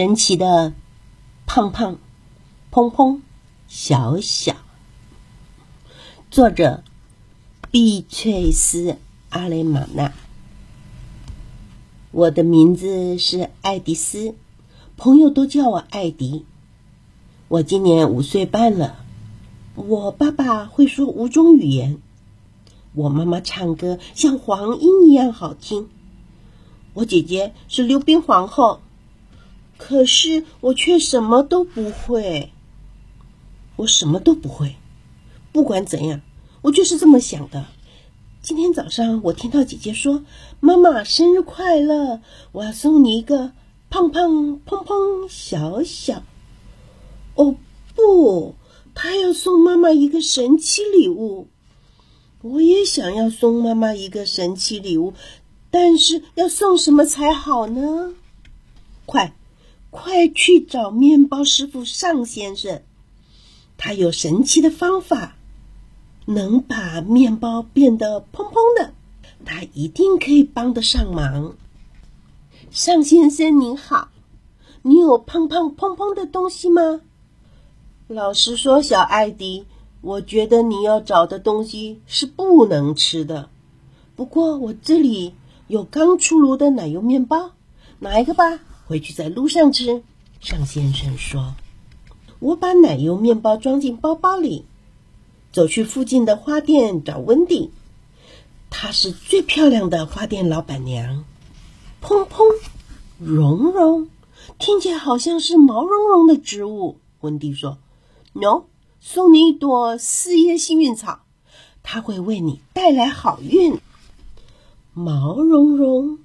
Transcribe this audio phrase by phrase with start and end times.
[0.00, 0.72] 神奇的
[1.44, 1.98] 胖胖、
[2.72, 3.20] 砰砰、
[3.68, 4.56] 小小。
[6.30, 6.82] 作者：
[7.70, 8.92] 碧翠丝·
[9.28, 10.14] 阿雷玛纳。
[12.12, 14.34] 我的名字是爱迪丝，
[14.96, 16.46] 朋友都叫我艾迪。
[17.48, 19.04] 我今年五岁半了。
[19.74, 21.98] 我爸爸会说五种语言，
[22.94, 25.90] 我妈妈唱歌像黄莺一样好听。
[26.94, 28.80] 我姐姐是溜冰皇后，
[29.80, 32.52] 可是我却什么都不会。
[33.76, 34.76] 我什么都不会，
[35.52, 36.20] 不管怎样，
[36.60, 37.64] 我就是这么想的。
[38.42, 40.22] 今天早上我听到姐姐说
[40.60, 42.20] ：“妈妈生日快乐，
[42.52, 43.52] 我要送你一个
[43.88, 46.22] 胖胖砰砰小小。”
[47.36, 47.56] 哦
[47.94, 48.54] 不，
[48.94, 51.48] 她要送妈妈一个神奇礼物。
[52.42, 55.14] 我也想要送妈妈一个神奇礼物。
[55.70, 58.12] 但是要送什么才好呢？
[59.06, 59.32] 快，
[59.90, 62.82] 快去找面包师傅尚先生，
[63.76, 65.36] 他有神奇的方法，
[66.26, 68.94] 能把面包变得蓬蓬的，
[69.44, 71.56] 他一定可以帮得上忙。
[72.70, 74.08] 尚先生您好，
[74.82, 77.00] 你有胖胖蓬蓬的东西吗？
[78.06, 79.66] 老实说，小艾迪，
[80.00, 83.50] 我觉得你要找的东西是不能吃的。
[84.16, 85.34] 不过我这里。
[85.70, 87.52] 有刚出炉的奶油面包，
[88.00, 88.58] 拿一个吧，
[88.90, 90.02] 回去在路上吃。
[90.40, 91.54] 尚先生说
[92.40, 94.64] ：“我把奶油面包装进包包里，
[95.52, 97.70] 走去附近的花店找温蒂，
[98.68, 101.24] 她是最漂亮的花店老板娘。”
[102.02, 102.42] 砰砰，
[103.20, 104.08] 绒绒，
[104.58, 106.98] 听起来好像是毛茸茸的植物。
[107.20, 107.78] 温蒂说
[108.32, 108.64] ：“No，
[108.98, 111.20] 送你一朵四叶幸运草，
[111.84, 113.78] 它会为你带来好运。”
[114.92, 116.18] 毛茸茸，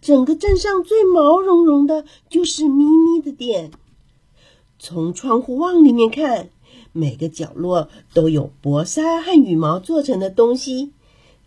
[0.00, 3.70] 整个镇上最毛茸茸的就是咪咪的店。
[4.78, 6.48] 从窗户往里面看，
[6.92, 10.92] 每个角落都有薄纱和羽毛做成的东西，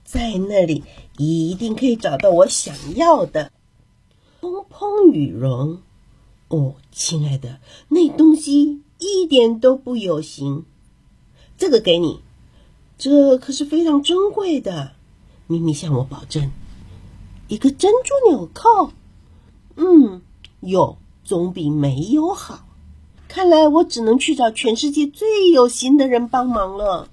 [0.04, 0.84] 在那里
[1.18, 3.52] 一定可以找到我想要的。
[4.40, 5.80] 蓬蓬羽绒，
[6.50, 10.66] 哦，亲爱的，那东西一点都不有型。
[11.58, 12.20] 这个给你，
[12.98, 14.92] 这可是非常珍贵的。
[15.48, 16.52] 咪咪向我保证，
[17.48, 18.92] 一个珍珠纽扣，
[19.76, 20.22] 嗯，
[20.62, 22.66] 有总比没有好。
[23.28, 27.10] 看来我只能去找全世界最有心的人帮忙了。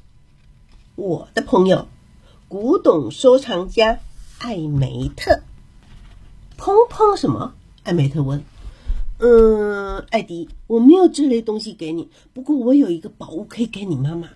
[0.96, 1.88] 我的朋友，
[2.48, 4.00] 古董收藏家
[4.38, 5.42] 艾梅特。
[6.58, 7.54] 砰砰什么？
[7.84, 8.44] 艾梅特问。
[9.18, 14.28] 嗯，艾迪，我没有这类东西给你，不过我有一个宝物可以给你妈妈，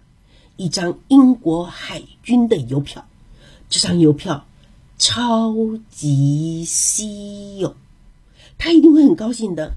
[0.57, 3.07] 一张英国海军的邮票。
[3.69, 4.47] 这张邮票
[4.99, 5.55] 超
[5.91, 7.77] 级稀有，
[8.59, 9.75] 他一定会很高兴的。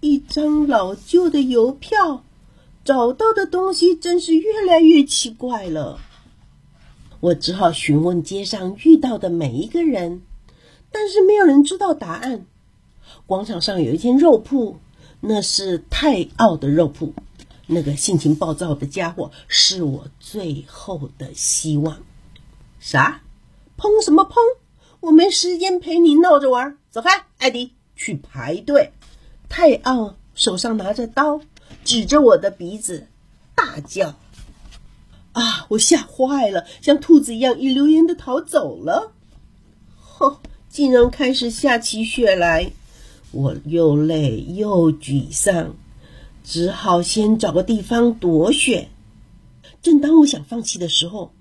[0.00, 2.24] 一张老旧的邮票，
[2.84, 6.00] 找到的东西真是越来越奇怪了。
[7.20, 10.22] 我只好询问街上遇到的每一个人，
[10.92, 12.46] 但是没有人知道答案。
[13.26, 14.78] 广场上有一间肉铺，
[15.20, 17.14] 那是泰奥的肉铺。
[17.66, 21.98] 那个性情暴躁的家伙是我最后的希望。
[22.78, 23.22] 啥？
[23.78, 24.34] 砰什么砰？
[25.00, 28.92] 我没时间陪你闹着玩，走开，艾迪，去排队。
[29.48, 31.40] 泰奥手上拿着刀，
[31.84, 33.06] 指着我的鼻子，
[33.54, 34.14] 大叫
[35.32, 39.12] ：“啊！”我吓坏了，像兔子一样一溜烟的逃走了。
[39.98, 40.40] 吼！
[40.68, 42.70] 竟然开始下起雪来，
[43.30, 45.74] 我又累又沮丧，
[46.44, 48.88] 只好先找个地方躲雪。
[49.80, 51.32] 正当我想放弃的时候，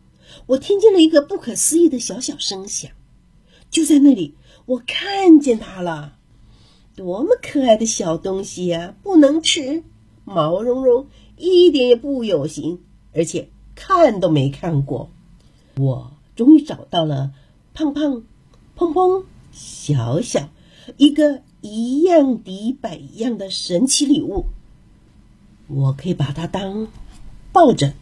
[0.47, 2.91] 我听见了一个不可思议的小小声响，
[3.69, 6.17] 就在那里，我看见它了，
[6.95, 8.95] 多么可爱的小东西呀！
[9.03, 9.83] 不能吃，
[10.23, 12.81] 毛茸茸，一点也不有型，
[13.13, 15.09] 而且看都没看过。
[15.77, 17.31] 我终于找到了
[17.73, 18.23] 胖胖、
[18.77, 20.49] 砰砰、小小
[20.97, 24.45] 一个一样抵百一样的神奇礼物，
[25.67, 26.87] 我可以把它当
[27.51, 27.93] 抱枕。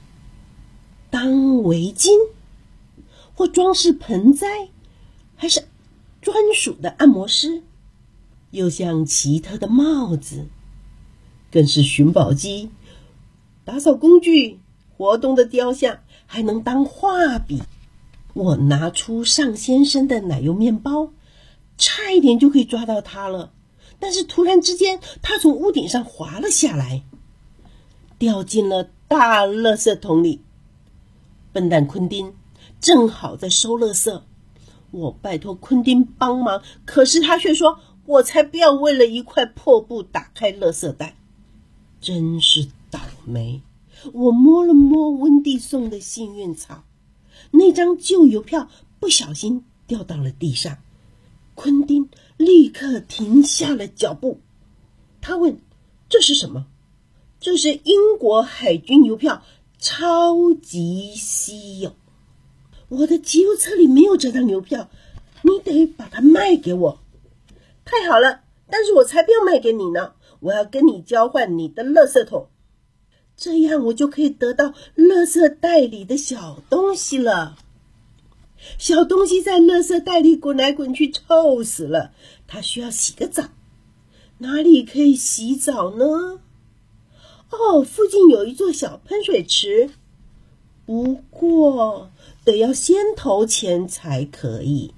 [1.14, 2.10] 当围巾，
[3.36, 4.70] 或装饰盆栽，
[5.36, 5.64] 还是
[6.24, 7.62] 专属的按摩师，
[8.50, 10.48] 又像奇特的帽子，
[11.52, 12.72] 更是寻宝机、
[13.64, 14.60] 打扫工具、
[14.98, 17.62] 活动的雕像，还能当画笔。
[18.34, 21.12] 我拿出尚先生的奶油面包，
[21.78, 23.54] 差一点就可以抓到他了，
[24.00, 27.04] 但是突然之间，他从屋顶上滑了下来，
[28.18, 30.42] 掉进了大垃圾桶里。
[31.54, 32.34] 笨蛋昆丁
[32.82, 34.24] 正好在收垃圾，
[34.90, 41.16] 我拜托昆丁帮忙，可是他却说我才不要为了一块破布打开垃圾袋，
[42.02, 43.62] 真是倒霉！
[44.12, 46.84] 我摸了摸温蒂送的幸运草，
[47.52, 48.68] 那张旧邮票
[49.00, 50.80] 不小心掉到了地上。
[51.56, 54.40] 昆丁立刻停下了脚步，
[55.22, 55.60] 他问
[56.10, 56.66] ：“这是什么
[57.40, 59.44] ？”“这是英国海军邮票，
[59.84, 61.94] 超级稀有。
[62.88, 64.90] 我的集邮册里没有这张邮票，
[65.42, 67.00] 你得把它卖给我。
[67.84, 70.14] ”“太好了，但是我才不要卖给你呢！
[70.40, 72.48] 我要跟你交换你的垃圾桶，
[73.36, 77.58] 这样我就可以得到垃圾袋里的小东西了。”
[78.80, 82.14] 小东西在垃圾袋里滚来滚去，臭死了。
[82.48, 83.50] 它需要洗个澡，
[84.38, 86.40] 哪里可以洗澡呢？
[87.54, 89.92] 哦，附近有一座小喷水池，
[90.86, 92.10] 不过
[92.44, 94.94] 得要先投钱才可以。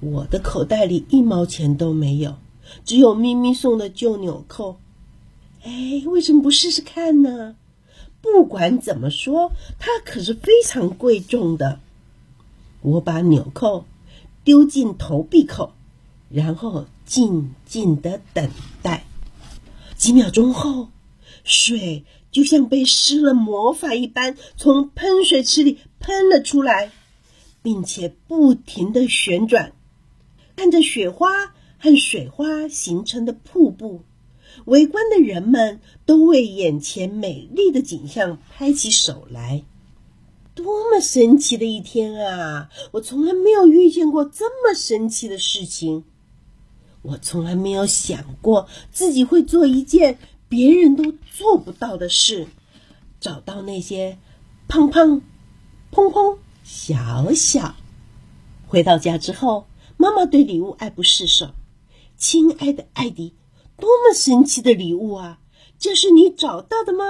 [0.00, 2.36] 我的口袋里一毛钱都没有，
[2.84, 4.78] 只有咪咪送的旧纽扣。
[5.62, 7.56] 哎，为什么不试试看呢？
[8.20, 11.80] 不管怎么说，它可是非常贵重的。
[12.82, 13.84] 我把纽扣
[14.44, 15.72] 丢进投币口，
[16.28, 18.50] 然后静静的等
[18.82, 19.04] 待。
[19.96, 20.88] 几秒钟后，
[21.46, 26.90] 水就像被施了魔法一般，从喷水池里喷了出来，
[27.62, 29.72] 并且不停的旋转。
[30.56, 34.02] 看着雪花和水花形成的瀑布，
[34.64, 39.62] 围观的人们都为眼前美丽的景象拍起手来。
[40.54, 42.70] 多么神奇的一天啊！
[42.92, 46.04] 我从来没有遇见过这么神奇的事情。
[47.02, 52.46] 我从来没有想过自己会做一件别人都做不到的事，
[53.20, 54.18] 找到那些
[54.68, 55.22] 胖胖、
[55.90, 57.74] 砰砰、小小。
[58.68, 59.66] 回到家之后，
[59.96, 61.50] 妈妈对礼物爱不释手。
[62.16, 63.34] 亲爱的艾迪，
[63.76, 65.38] 多么神奇的礼物啊！
[65.78, 67.04] 这是你找到的吗？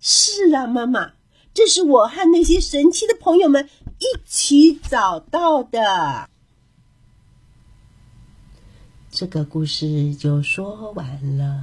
[0.00, 1.12] 是啊，妈妈。
[1.54, 3.68] 这是我和那些神奇的朋友们
[3.98, 6.30] 一起找到的。
[9.10, 11.60] 这个故事就说完了。